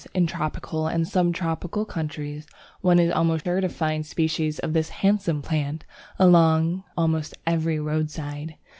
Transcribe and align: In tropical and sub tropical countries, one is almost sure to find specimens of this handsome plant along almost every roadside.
In 0.15 0.25
tropical 0.25 0.87
and 0.87 1.07
sub 1.07 1.31
tropical 1.35 1.85
countries, 1.85 2.47
one 2.79 2.97
is 2.97 3.11
almost 3.11 3.43
sure 3.45 3.61
to 3.61 3.69
find 3.69 4.03
specimens 4.03 4.57
of 4.57 4.73
this 4.73 4.89
handsome 4.89 5.43
plant 5.43 5.85
along 6.17 6.83
almost 6.97 7.37
every 7.45 7.79
roadside. 7.79 8.55